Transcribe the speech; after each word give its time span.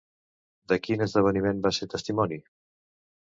De 0.71 0.77
quin 0.85 1.03
esdeveniment 1.07 1.61
va 1.67 1.73
ser 1.79 1.89
testimoni? 1.91 2.39